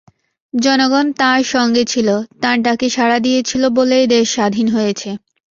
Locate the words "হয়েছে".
4.67-5.09